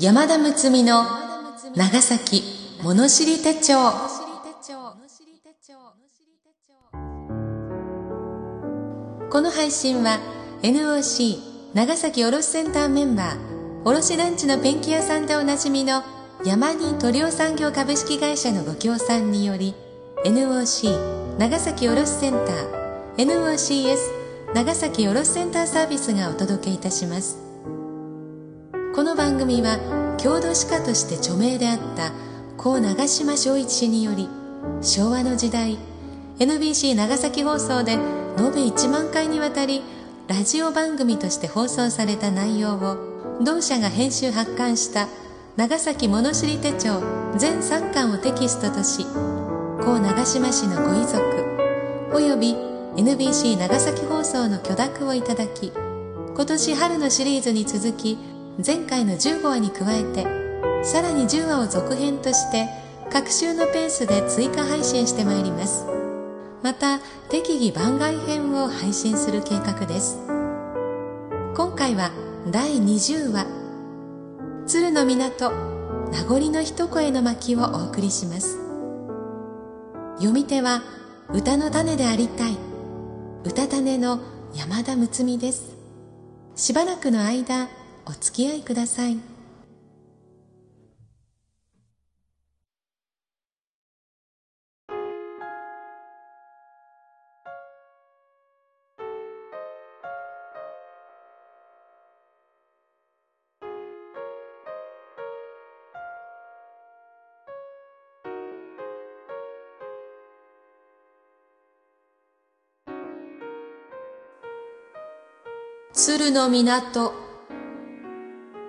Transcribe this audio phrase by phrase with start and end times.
[0.00, 1.04] 山田睦美の
[1.76, 2.42] 長崎
[2.82, 3.74] 物知り手帳。
[9.30, 10.18] この配信は
[10.62, 11.36] NOC
[11.74, 13.38] 長崎卸センターメンバー
[13.84, 16.02] 卸団地のペンキ屋さんでおなじみの
[16.44, 19.74] 山に塗料産業株式会社のご協賛により
[20.24, 23.96] NOC 長崎卸センター NOCS
[24.54, 27.43] 長崎卸センターサービスがお届けいたします。
[28.94, 29.80] この番組は
[30.18, 32.12] 郷土史家として著名であった
[32.56, 34.28] 故長島昭一氏により
[34.82, 35.78] 昭和の時代
[36.38, 39.82] NBC 長崎放送で延べ1万回にわたり
[40.28, 45.08] ラジオ番組として放送された内容を同社が編集発刊した
[45.56, 47.02] 長崎物知り手帳
[47.36, 49.04] 全3巻をテキストとし
[49.84, 51.20] 故長島氏のご遺族
[52.14, 52.54] および
[52.96, 58.18] NBC 長崎放送の許諾をいただき今年春のシリーズに続き
[58.62, 60.24] 前回の15話に加えて
[60.84, 62.68] さらに10話を続編として
[63.10, 65.86] 各週のペースで追加配信してまいります。
[66.62, 70.18] また適宜番外編を配信する計画です。
[71.56, 72.10] 今回は
[72.50, 73.46] 第20話
[74.66, 75.50] 「鶴の港
[76.12, 78.58] 名残の一声の巻」をお送りします。
[80.16, 80.82] 読み手は
[81.32, 82.56] 歌の種でありたい
[83.44, 84.20] 歌種の
[84.54, 85.74] 山田睦美です。
[86.54, 87.68] しばらくの間
[88.06, 89.16] お付き合いください。
[115.94, 117.23] 鶴の港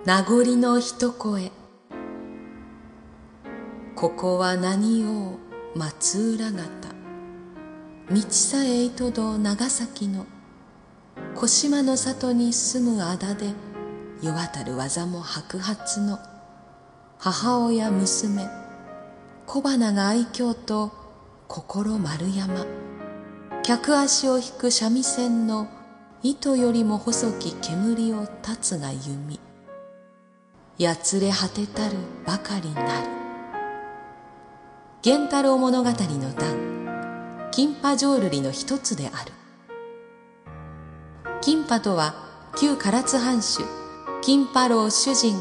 [0.06, 1.50] 名残の一声。
[3.96, 5.40] ここは何を
[5.74, 6.62] 松浦方。
[8.12, 10.26] 道さえいとど長崎の。
[11.34, 13.52] 小島の里に住むあだで
[14.22, 16.20] 世渡る技も白髪の。
[17.18, 18.48] 母親娘。
[19.44, 20.92] 小花が愛嬌と
[21.48, 22.64] 心丸山。
[23.64, 25.66] 客足を引く三味線の。
[26.22, 29.40] 糸よりも細き煙を立つが弓。
[30.78, 33.08] やつれ果てたるばかりなる。
[35.02, 37.50] 源太郎物語の段。
[37.50, 39.32] 金波浄瑠璃の一つである。
[41.40, 42.14] 金波とは
[42.58, 43.62] 旧唐津藩主
[44.20, 45.36] 金波楼主人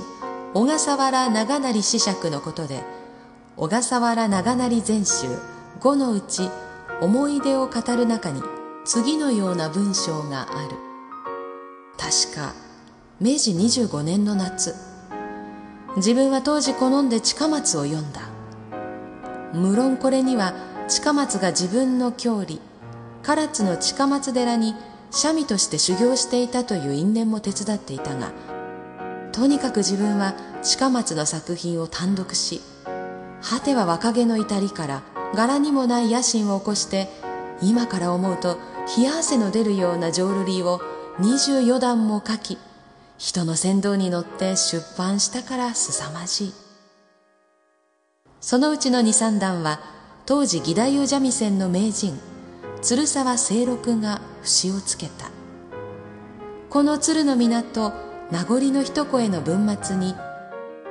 [0.54, 2.82] 小笠原長成子爵のことで
[3.58, 5.28] 小笠原長成全集
[5.82, 6.50] 五のうち
[7.02, 8.42] 思い出を語る中に
[8.86, 10.78] 次のような文章がある。
[11.98, 12.54] 確か
[13.20, 14.95] 明治25年の夏。
[15.98, 18.36] 自分は当時好んで近松を読んだ。
[19.56, 20.54] 無論これには
[20.90, 22.60] 近松が自分の郷里
[23.24, 24.76] 唐津の近松寺に
[25.10, 28.34] 三味として修行していたという因縁も手伝っていたが
[29.32, 32.62] とにかく自分は近松の作品を単独し
[33.42, 37.08] 果ては若気の至りから柄にもない野心を起こして
[37.62, 38.58] 今から思うと
[38.98, 40.82] 冷や汗の出るような浄瑠璃を
[41.20, 42.58] 24段も書き
[43.18, 46.54] 人の先導に乗って出版したから凄まじい。
[48.42, 49.80] そのうちの二三段は
[50.26, 52.20] 当時義太夫三味線の名人
[52.82, 55.30] 鶴沢清六が節をつけた。
[56.70, 57.94] この鶴の港
[58.32, 60.14] 名残の一声の文末に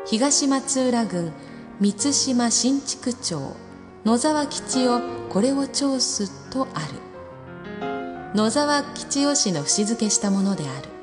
[0.06, 1.33] 東松浦郡
[1.79, 3.56] 三島新築町
[4.05, 6.95] 野沢吉夫これを調すとある。
[8.35, 10.94] 野沢吉夫氏の節付けしたものである。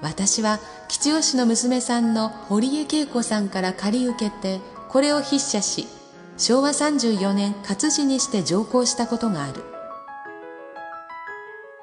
[0.00, 5.86] 私は吉吉の娘さんの堀江恵子さんから借り受けてこれを筆写し
[6.36, 9.62] 昭和34年活字にして上皇したことがある。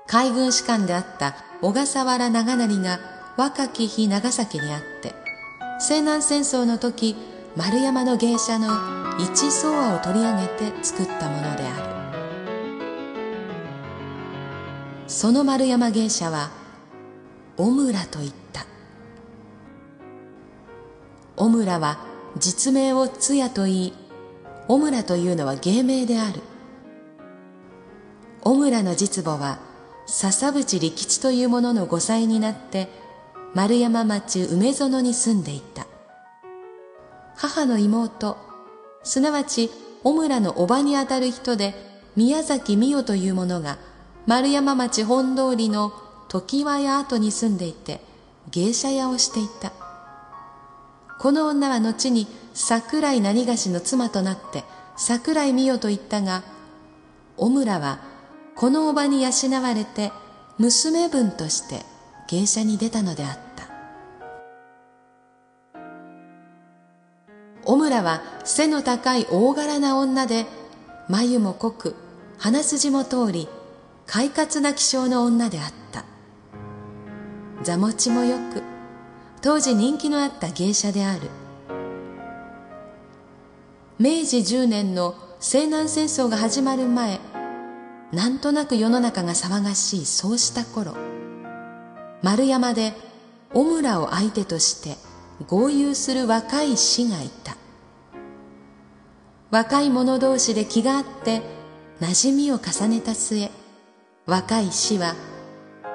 [0.07, 2.99] 海軍士官であった小笠原長成が
[3.38, 5.13] 若き日長崎にあって
[5.79, 7.16] 西南戦争の時
[7.55, 8.67] 丸山の芸者の
[9.19, 11.91] 一相和を取り上げて作ったものである。
[15.08, 16.52] その丸山芸者は
[17.57, 18.65] オムラと言った。
[21.37, 21.99] オムラは
[22.37, 23.93] 実名をツヤと言い
[24.67, 26.41] オムラというのは芸名である。
[28.43, 29.59] オムラの実母は
[30.05, 32.89] 笹淵利吉という者の5歳になって
[33.53, 35.85] 丸山町梅園に住んでいた。
[37.35, 38.37] 母の妹
[39.03, 39.71] すなわち
[40.03, 41.73] オムラの叔母にあたる人で
[42.15, 43.77] 宮崎美代という者が
[44.27, 45.91] 丸山町本通りの
[46.31, 47.99] 常盤屋跡に住んでいて
[48.51, 49.73] 芸者屋をしていた。
[51.19, 54.63] この女は後に桜井何がしの妻となって
[54.95, 56.43] 桜井美代と言ったが
[57.35, 57.99] 小村は
[58.55, 59.29] このおばに養
[59.61, 60.13] われて
[60.57, 61.81] 娘分として
[62.29, 63.67] 芸者に出たのであった。
[67.66, 70.45] 小村は背の高い大柄な女で
[71.09, 71.95] 眉も濃く
[72.37, 73.49] 鼻筋も通り
[74.07, 75.80] 快活な気性の女であった。
[77.63, 78.63] 座持ちもよく
[79.41, 81.22] 当時人気のあった芸者である。
[83.99, 87.19] 明治10年の西南戦争が始まる前
[88.11, 90.96] なんとなく世の中が騒がしいそうした頃
[92.23, 92.93] 丸山で
[93.53, 94.97] 小村を相手として
[95.47, 97.58] 合流する若い士がいた。
[99.52, 101.41] 若い者同士で気があって
[101.99, 103.52] 馴染みを重ねた末
[104.25, 105.13] 若い士は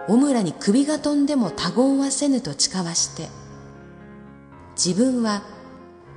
[0.08, 3.28] 小村に首が飛んでも他言はせぬと誓わして
[4.76, 5.42] 自分は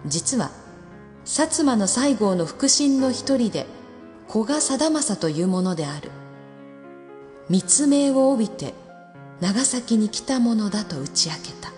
[0.05, 0.51] 実は
[1.25, 3.65] 薩摩の西郷の腹心の一人で
[4.27, 6.11] 古賀貞政というものである。
[7.49, 8.75] 密命を帯びて
[9.41, 11.71] 長崎に来たものだと打ち明けた。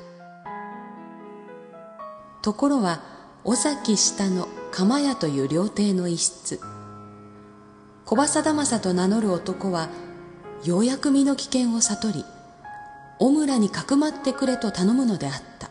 [2.41, 3.01] ところは
[3.43, 6.59] 尾崎下の釜屋という料亭の一室。
[8.05, 9.89] 小葉貞政と名乗る男は
[10.63, 12.25] ようやく身の危険を悟り
[13.19, 15.69] 小村にかくまってくれと頼むのであった。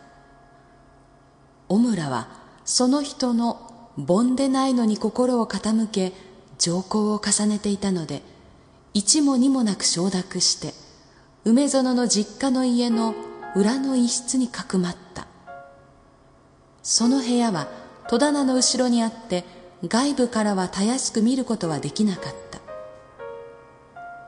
[1.67, 2.27] 小村は
[2.65, 6.13] その人の盆でないのに心を傾け
[6.57, 8.21] 上皇を重ねていたので
[8.93, 10.73] 一も二もなく承諾して
[11.45, 13.15] 梅園の実家の家の
[13.55, 15.27] 裏の一室にかくまった。
[16.83, 17.67] その部屋は
[18.09, 19.45] 戸棚の後ろにあって
[19.87, 22.50] 外部からはたやすく見ることはできなかった。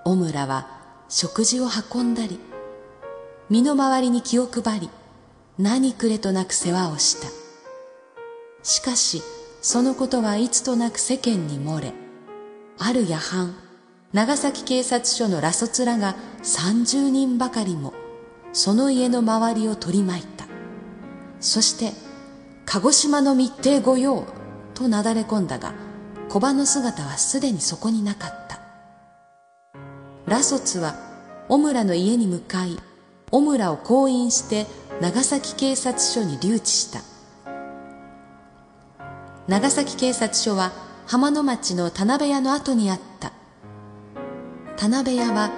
[0.05, 0.67] 小村は
[1.09, 2.39] 食事を運んだり
[3.49, 4.89] 身の回りに気を配り
[5.57, 7.27] 何くれとなく世話をした。
[8.63, 9.21] しかし
[9.61, 11.93] そのことはいつとなく世間に漏れ
[12.79, 13.55] ある夜半
[14.13, 17.93] 長崎警察署の羅卒らが30人ばかりも
[18.51, 20.45] その家の周りを取り巻いた。
[21.39, 21.91] そして
[22.65, 24.25] 鹿児島の密偵御用
[24.73, 25.73] となだれ込んだが
[26.29, 28.42] 小葉の姿はすでにそこになかった。
[30.33, 30.95] 羅卒は
[31.47, 32.79] 小村の家に向かい
[33.29, 34.65] 小村を降院して
[34.99, 37.01] 長崎警察署に留置した。
[39.47, 40.71] 長崎警察署は
[41.05, 43.31] 浜野町の田辺屋の後にあった。
[44.75, 45.51] 田辺屋は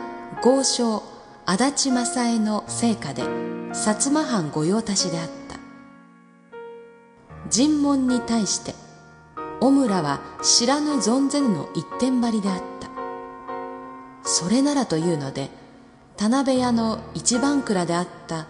[0.43, 1.03] 豪商
[1.45, 5.55] 足立正恵の成果で薩摩藩御用達であった。
[7.49, 8.75] 尋問に対して
[9.61, 12.84] 小村は知らぬ存ぜぬの一点張りであった。
[14.25, 15.49] それならというので
[16.17, 18.47] 田辺屋の一番蔵であった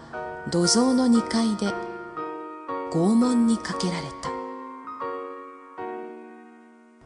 [0.50, 1.66] 土蔵の二階で
[2.90, 4.30] 拷問にかけられた。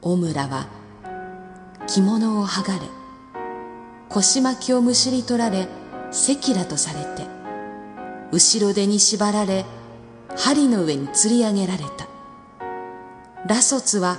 [0.02, 0.66] 小村は
[1.86, 2.80] 着物を剥がれ
[4.08, 5.68] 腰巻きをむしり取られ
[6.10, 7.26] 赤裸とされて
[8.32, 9.64] 後ろ手に縛られ
[10.36, 12.06] 針の上に吊り上げられた。
[13.46, 14.18] 羅卒は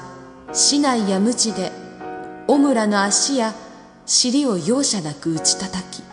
[0.52, 1.72] 市内や無知で
[2.48, 3.54] 小村の足や
[4.14, 6.04] 尻を容赦なく打ち叩き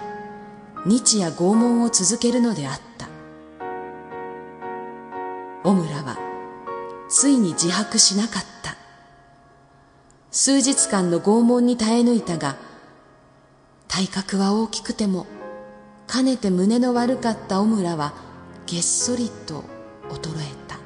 [0.86, 3.08] 日夜拷問を続けるのであった。
[5.64, 6.16] 小村は
[7.08, 8.76] ついに自白しなかった。
[10.30, 12.54] 数日間の拷問に耐え抜いたが
[13.88, 15.26] 体格は大きくても
[16.06, 18.14] かねて胸の悪かった小村は
[18.66, 19.64] げっそりと
[20.08, 20.78] 衰えた。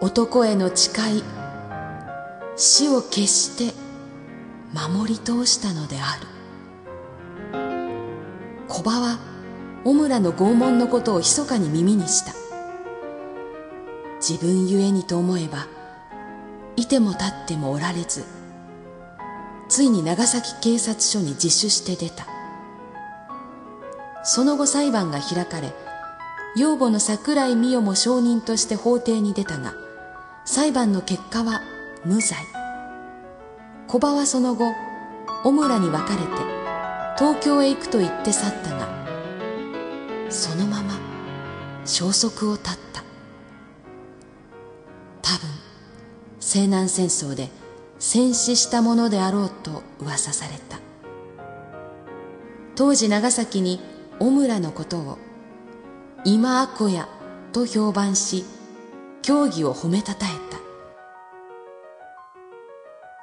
[0.00, 1.39] 男への誓い
[2.56, 3.74] 死を決して
[4.72, 6.26] 守り通したのである。
[8.68, 9.18] 小葉は
[9.84, 12.34] 小村の拷問のことを密かに耳にした。
[14.20, 15.66] 自分ゆえにと思えば
[16.76, 18.24] いても立ってもおられず
[19.68, 22.26] ついに長崎警察署に自首して出た。
[24.22, 25.72] その後裁判が開かれ
[26.56, 29.74] 養母の桜井美代も証人として法廷に出たが
[30.44, 31.62] 裁判の結果は
[32.04, 32.38] 無罪。
[33.86, 34.64] 小葉はその後
[35.42, 36.24] 小村に別れて
[37.18, 38.88] 東京へ行くと言って去ったが
[40.30, 40.94] そのまま
[41.84, 43.02] 消息を絶った。
[45.22, 45.48] 多分
[46.38, 47.48] 西南戦争で
[47.98, 50.78] 戦死したものであろうと噂された。
[52.76, 53.80] 当時長崎に
[54.18, 55.18] 小村のことを
[56.24, 57.08] 今あこや
[57.52, 58.44] と評判し
[59.20, 60.69] 競技を褒めたたえた。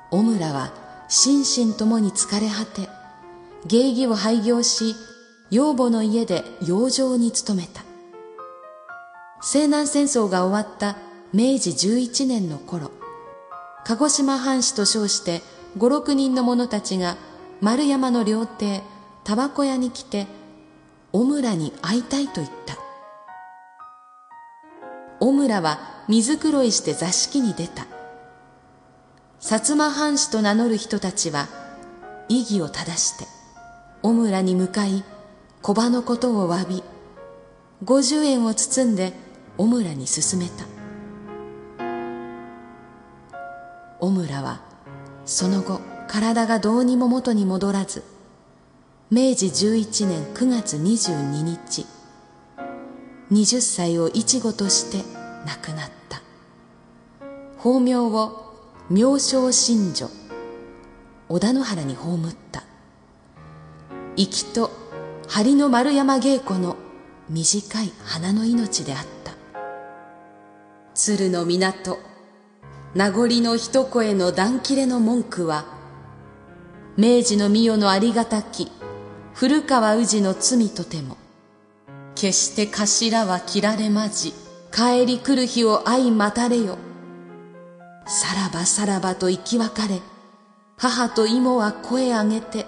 [0.09, 0.71] 小村は
[1.09, 2.89] 心身ともに疲れ果て
[3.65, 4.95] 芸妓を廃業し
[5.49, 7.83] 養母の家で養生に努めた。
[9.41, 10.97] 西南戦争が終わった
[11.33, 12.91] 明治11年の頃
[13.85, 15.41] 鹿児島藩士と称して
[15.77, 17.17] 五六人の者たちが
[17.61, 18.81] 丸山の料亭
[19.23, 20.27] タバコ屋に来て
[21.11, 22.77] 小村に会いたいと言った。
[25.19, 27.96] 小村は水黒いして座敷に出た。
[29.39, 31.47] 薩摩藩士と名乗る人たちは
[32.27, 33.25] 異議を正して
[34.01, 35.03] 小村に向かい
[35.61, 36.83] 小場のことを詫び
[37.83, 39.13] 五十円を包んで
[39.57, 40.65] 小村に勧めた。
[43.99, 44.61] 小村は
[45.25, 48.03] その後体がどうにも元に戻らず
[49.11, 51.85] 明治11年9月22日
[53.31, 55.03] 20歳を一語として
[55.45, 56.21] 亡くなった。
[57.57, 58.46] 法名を
[58.89, 60.09] 妙正真女
[61.27, 62.63] 織田野原に葬った。
[64.15, 64.71] 生きと
[65.27, 66.77] 針の丸山稽古の
[67.29, 69.33] 短い花の命であった。
[70.93, 71.99] 鶴の港
[72.95, 75.65] 名残の一声の断切れの文句は
[76.95, 78.71] 明治の御代のありがたき
[79.33, 81.17] 古川氏の罪とても
[82.15, 84.31] 決して頭は切られまじ
[84.71, 86.86] 帰り来る日を相待たれよ。
[88.07, 90.01] さらばさらばと生き別れ
[90.77, 92.65] 母と妹は声上げて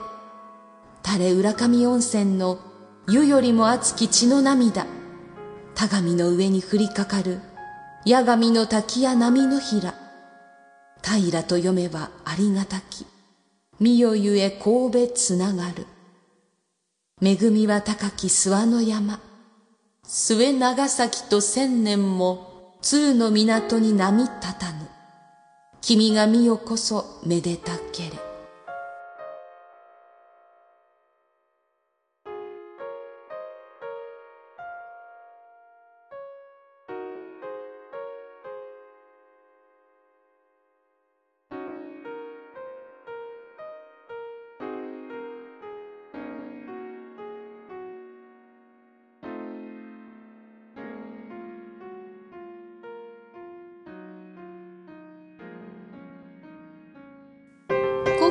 [1.05, 2.59] 垂れ浦上温泉の
[3.07, 4.85] 湯よりも熱き血の涙
[5.75, 7.39] 田上の上に降りかかる
[8.05, 9.93] 八神の滝や波の平
[11.01, 13.05] 平と読めばありがたき
[13.79, 15.87] みよゆえ神戸つながる。
[17.21, 19.19] 恵みは高き諏訪の山
[20.03, 24.98] 末長崎と千年も鶴の港に波立たぬ。
[25.81, 28.28] 君が見よこそめでたけれ。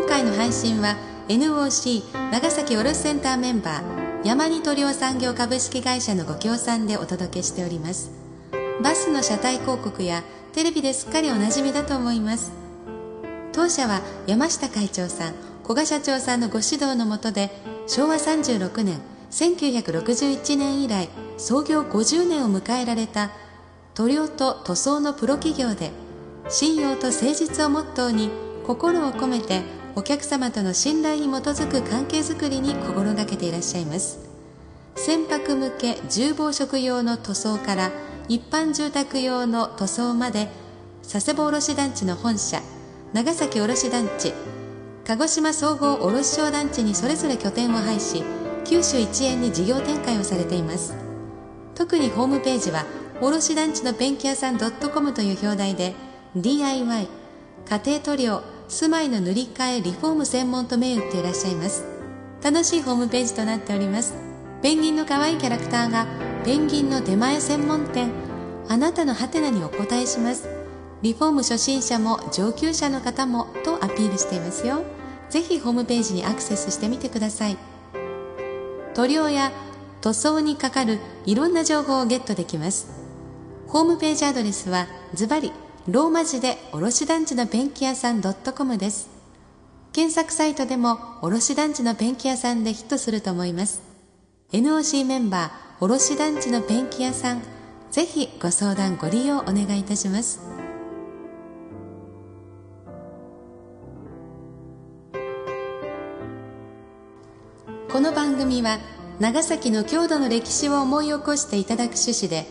[0.09, 0.97] 回の配信は
[1.29, 8.11] NOC 長崎卸センターメンバー山に塗料産業株式会社のご協賛でお届けしております。
[8.83, 10.23] バスの車体広告や
[10.55, 12.53] テレビですっかりおなじみだと思います。
[13.53, 17.51] 当社は山下会長さん古賀社長さんのご指導のもとで
[17.87, 19.01] 昭和36年
[19.31, 23.31] 1961年以来創業50年を迎えられた
[23.95, 25.91] 塗料と塗装のプロ企業で
[26.49, 28.31] 信用と誠実をモットーに
[28.67, 29.63] 心を込めて
[29.99, 34.21] お客様との信頼に基づく関係づくりに心がけていらっしゃいます。
[34.95, 37.91] 船舶向け重防食用の塗装から
[38.29, 40.47] 一般住宅用の塗装まで
[41.03, 42.63] 佐世保卸団地の本社
[43.13, 44.33] 長崎卸団地
[45.05, 48.23] 鹿児島総合卸商団地にそれぞれ拠点を配し
[48.65, 50.95] 九州一円に事業展開をされています。
[51.75, 52.87] 特にホームページは
[53.21, 55.97] 卸団地のペンキ屋さん .com という表題で
[56.37, 57.09] DIY
[57.69, 61.85] 家庭塗料住まいの塗り替えリフォーム専門と銘打っていらっしゃいます。
[62.43, 64.15] 楽しいホームページとなっております。
[64.63, 66.07] ペンギンの可愛いキャラクターが
[66.45, 68.11] ペンギンの出前専門店。
[68.69, 70.47] あなたのハテナにお答えします。
[71.01, 74.83] リフォーム初心者も上級者の方もとアピールしていますよ。
[75.31, 77.57] ぜひホームページにアクセスしてみてください。
[78.95, 79.51] 塗料や
[80.03, 82.89] 塗装にかかるいろんな情報をゲットできます。
[83.67, 85.53] ホームページアドレスはズバリ
[85.91, 89.09] ローマ字で卸団地のペンキ屋さん .com です。
[89.95, 93.81] 検索サイトでも卸団地のペンキ屋さんでヒットすると思います。
[94.53, 97.43] NOC メンバー卸団地のペンキ屋さん
[97.91, 100.43] ぜひご相談ご利用お願いいたします。
[107.91, 108.79] この番組は
[109.21, 112.47] 長崎の郷土の歴史を思い起こしていただく趣旨で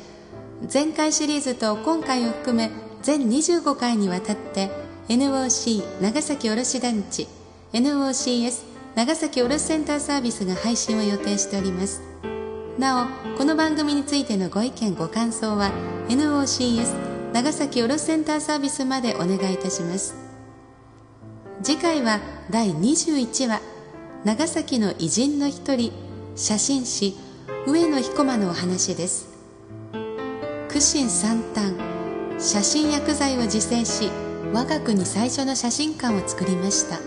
[0.74, 4.70] 前回シリーズと今回を含め全25回にわたって
[5.08, 7.26] NOC 長崎卸団地
[7.72, 12.02] NOCS 長崎卸センターサービスが配信を予定しております。
[12.78, 15.72] なおこの番組についてのご意見ご感想は
[16.10, 20.14] NOCS 長崎卸センターサービスまでお願いいたします。
[21.64, 23.62] 次回は第21話
[24.26, 25.94] 長崎の偉人の一人
[26.36, 27.16] 写真師
[27.66, 29.30] 上野彦馬のお話です。
[30.68, 31.87] 苦心三端
[32.40, 34.12] 写真薬剤を自生し
[34.54, 37.00] 我が国最初の写真館を作りました。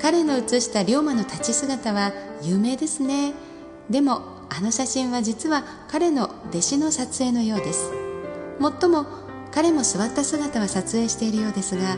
[0.00, 2.12] 彼の写した龍馬の立ち姿は
[2.42, 3.34] 有名ですね。
[3.90, 7.90] でもあの写真は実は彼の弟子の撮影のようです。
[8.60, 9.06] もっとも
[9.50, 11.96] 彼も座った姿は撮影しているようですが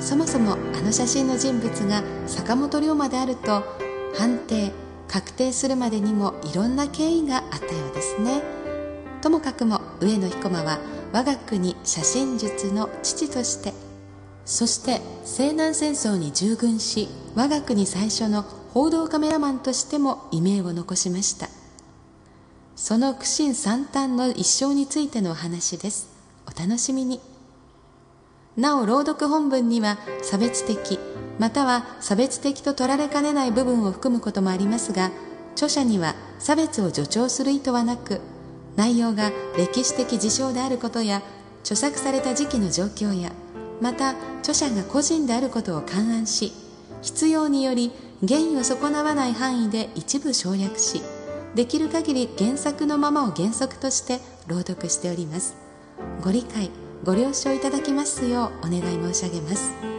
[0.00, 3.62] そもそもあの写真の人物が坂本龍馬であると
[4.16, 4.72] 判定
[5.06, 8.42] 確定するまでにもいろんな経緯があったようですね。
[9.22, 10.78] ともかくも上野彦馬は
[11.14, 13.72] 我が国写真術の父として。
[14.44, 21.48] そして西南戦争に従軍し我が国最初の報道カメラマンとしても異名を残しました。
[22.74, 26.08] その苦心惨憺の一生についてのお話です。
[26.52, 27.20] お楽しみに。
[28.56, 30.98] なお朗読本文には差別的
[31.38, 35.10] または差別的と取られかねない部分を含むこともありますが
[35.54, 38.20] 著者には差別を助長する意図はなく
[38.76, 41.22] 内容が歴史的事象であることや
[41.60, 43.32] 著作された時期の状況や
[43.80, 46.52] また著者が個人であることを勘案し
[47.02, 47.92] 必要により
[48.26, 51.02] 原意を損なわない範囲で一部省略し
[51.54, 55.56] できる限り原作のままを原則として朗読しております。
[56.22, 56.70] ご理解
[57.04, 59.93] ご了承いただきますようお願い申し上げます。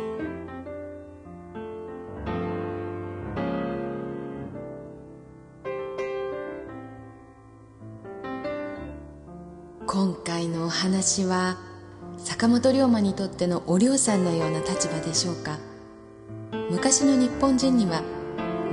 [10.65, 11.57] お話は
[12.17, 15.60] 坂本龍馬にとってのお龍さんのような立場でしょうか。
[16.72, 18.01] 昔の日本人には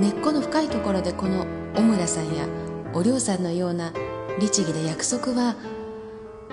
[0.01, 1.45] 根っこの深いところでこの
[1.75, 2.49] 小村さんや
[2.95, 3.93] お龍さんのような
[4.41, 5.55] 律儀で約束は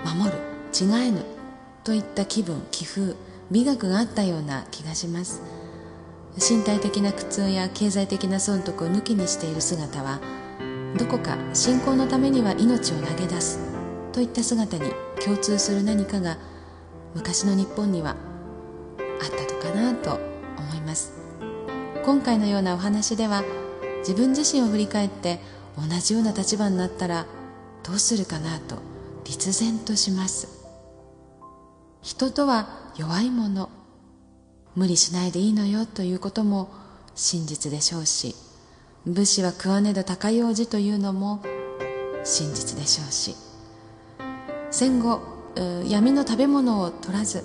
[0.04, 0.36] 守る
[0.78, 1.24] 違えぬ
[1.84, 3.16] といった気分気風
[3.50, 5.40] 美学があったような気がします。
[6.36, 10.20] 身体的な苦痛や経済的な損得を抜きにしている姿は
[10.98, 13.69] どこか信仰のためには命を投げ出す。
[14.12, 14.90] といった姿に
[15.24, 16.36] 共通する何かが
[17.14, 20.14] 昔の日本にはあったとかなと
[20.58, 21.12] 思います。
[22.04, 23.44] 今回のようなお話では
[24.00, 25.38] 自分自身を振り返って
[25.76, 27.26] 同じような立場になったら
[27.82, 28.76] どうするかなと
[29.24, 30.48] 立然とします。
[32.02, 33.68] 人とは弱いもの
[34.74, 36.70] 無理しないでいいのよということも
[37.14, 38.34] 真実でしょうし
[39.06, 41.42] 武士は食わねど高い王子というのも
[42.24, 43.49] 真実でしょうし。
[44.70, 45.20] 戦後
[45.88, 47.44] 闇の食べ物を取らず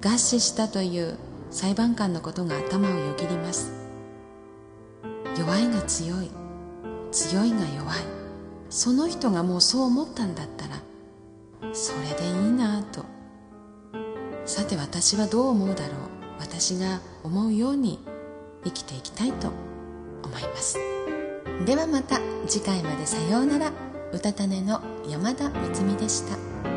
[0.00, 1.18] 餓死したという
[1.50, 3.72] 裁判官のことが頭をよぎります。
[5.38, 6.30] 弱いが強い。
[7.10, 7.98] 強いが弱い。
[8.70, 10.76] その人がもうそう思ったんだったら
[11.74, 13.04] それでいいなと。
[14.44, 15.96] さて私はどう思うだろう。
[16.38, 17.98] 私が思うように
[18.64, 19.48] 生きていきたいと
[20.24, 20.78] 思います。
[21.66, 23.06] ではまた次回まで。
[23.06, 23.91] さようなら。
[24.12, 26.71] うたた寝の山田睦美でした。